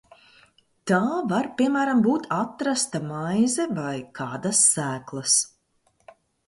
Tā 0.91 1.01
var, 1.33 1.49
piemēram, 1.59 2.01
būt 2.09 2.25
atrasta 2.39 3.03
maize 3.13 3.69
vai 3.81 3.95
kādas 4.23 4.67
sēklas. 4.75 5.39